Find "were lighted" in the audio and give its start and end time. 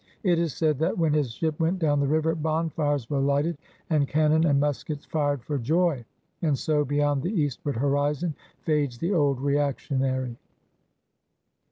3.07-3.59